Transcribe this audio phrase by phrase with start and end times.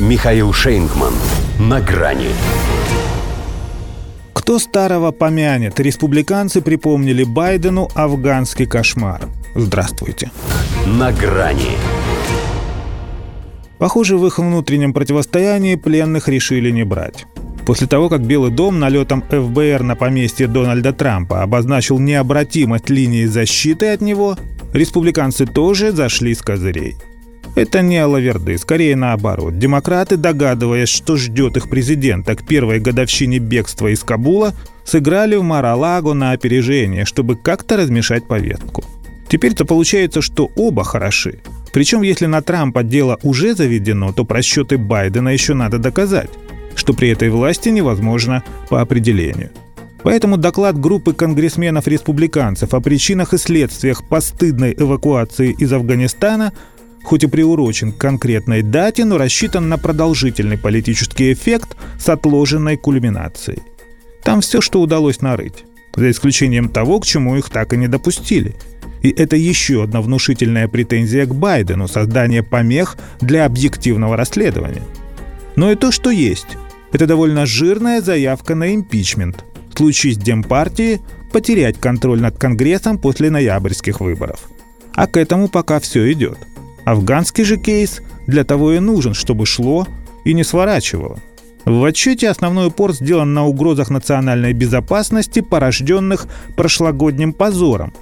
[0.00, 1.14] Михаил Шейнгман.
[1.60, 2.30] На грани.
[4.32, 5.78] Кто старого помянет?
[5.78, 9.28] Республиканцы припомнили Байдену афганский кошмар.
[9.54, 10.32] Здравствуйте.
[10.84, 11.76] На грани.
[13.78, 17.26] Похоже, в их внутреннем противостоянии пленных решили не брать.
[17.64, 23.92] После того, как Белый дом налетом ФБР на поместье Дональда Трампа обозначил необратимость линии защиты
[23.92, 24.36] от него,
[24.72, 26.96] республиканцы тоже зашли с козырей.
[27.54, 29.58] Это не Алаверды, скорее наоборот.
[29.58, 36.14] Демократы, догадываясь, что ждет их президента к первой годовщине бегства из Кабула, сыграли в Маралаго
[36.14, 38.84] на опережение, чтобы как-то размешать повестку.
[39.28, 41.40] Теперь-то получается, что оба хороши.
[41.72, 46.30] Причем, если на Трампа дело уже заведено, то просчеты Байдена еще надо доказать
[46.76, 49.50] что при этой власти невозможно по определению.
[50.02, 56.52] Поэтому доклад группы конгрессменов-республиканцев о причинах и следствиях постыдной эвакуации из Афганистана
[57.04, 63.62] хоть и приурочен к конкретной дате, но рассчитан на продолжительный политический эффект с отложенной кульминацией.
[64.24, 68.56] Там все, что удалось нарыть, за исключением того, к чему их так и не допустили.
[69.02, 74.82] И это еще одна внушительная претензия к Байдену– создание помех для объективного расследования.
[75.56, 76.56] Но и то, что есть.
[76.90, 79.44] Это довольно жирная заявка на импичмент.
[79.74, 81.00] Случись Демпартии
[81.32, 84.48] потерять контроль над Конгрессом после ноябрьских выборов.
[84.94, 86.38] А к этому пока все идет.
[86.84, 89.86] Афганский же кейс для того и нужен, чтобы шло
[90.24, 91.18] и не сворачивало.
[91.64, 97.94] В отчете основной упор сделан на угрозах национальной безопасности, порожденных прошлогодним позором,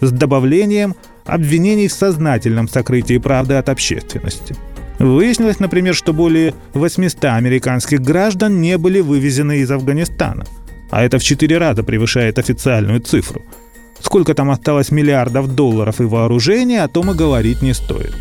[0.00, 0.94] с добавлением
[1.26, 4.56] обвинений в сознательном сокрытии правды от общественности–
[5.00, 10.44] Выяснилось, например, что более 800 американских граждан не были вывезены из Афганистана.
[10.90, 13.42] А это в 4 раза превышает официальную цифру.
[14.00, 18.14] Сколько там осталось миллиардов долларов и вооружения, о том и говорить не стоит.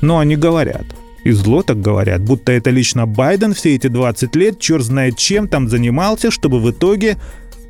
[0.00, 0.84] Но они говорят.
[1.24, 5.48] И зло так говорят, будто это лично Байден все эти 20 лет черт знает чем
[5.48, 7.18] там занимался, чтобы в итоге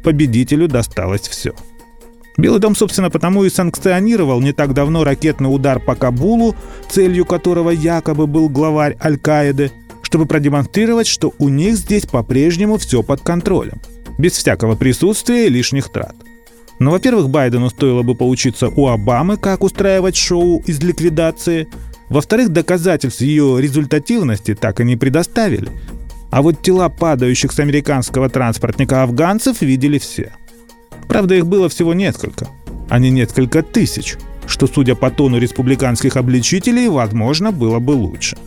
[0.04, 1.52] победителю досталось все.
[2.36, 6.54] Белый дом, собственно, потому и санкционировал не так давно ракетный удар по Кабулу,
[6.88, 9.72] целью которого якобы был главарь Аль-Каиды,
[10.02, 13.80] чтобы продемонстрировать, что у них здесь по-прежнему все под контролем,
[14.16, 16.14] без всякого присутствия и лишних трат.
[16.78, 21.68] Но, во-первых, Байдену стоило бы поучиться у Обамы, как устраивать шоу из ликвидации.
[22.10, 25.70] Во-вторых, доказательств ее результативности так и не предоставили.
[26.30, 30.32] А вот тела падающих с американского транспортника афганцев видели все–
[31.10, 32.46] Правда, их было всего несколько,
[32.88, 34.16] а не несколько тысяч,
[34.46, 38.38] что, судя по тону республиканских обличителей, возможно, было бы лучше.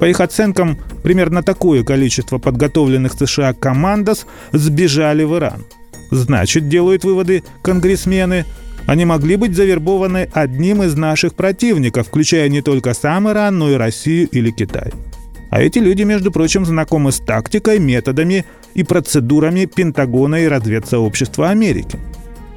[0.00, 5.64] По их оценкам, примерно такое количество подготовленных США командос сбежали в Иран.
[6.10, 8.44] Значит, делают выводы конгрессмены,
[8.86, 13.74] они могли быть завербованы одним из наших противников, включая не только сам Иран, но и
[13.74, 14.92] Россию или Китай.
[15.50, 21.98] А эти люди, между прочим, знакомы с тактикой, методами и процедурами Пентагона и разведсообщества Америки.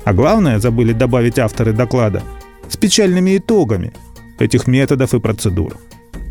[0.06, 2.22] А главное, забыли добавить авторы доклада,
[2.70, 3.94] с печальными итогами
[4.40, 5.78] этих методов и процедур.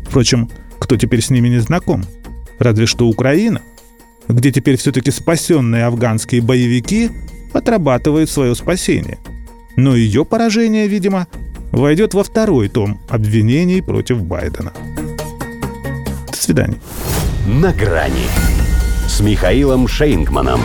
[0.07, 0.49] Впрочем,
[0.79, 2.03] кто теперь с ними не знаком?
[2.59, 3.61] Разве что Украина,
[4.27, 7.11] где теперь все-таки спасенные афганские боевики
[7.51, 9.17] отрабатывают свое спасение.
[9.75, 11.27] Но ее поражение, видимо,
[11.71, 14.71] войдет во второй том обвинений против Байдена.
[16.29, 16.77] До свидания.
[17.47, 18.27] На грани
[19.07, 20.61] с Михаилом Шейнгманом.